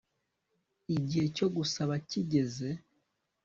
igihe 0.95 1.25
cyo 1.35 1.47
gusaba 1.55 1.93
kigeze 2.09 2.69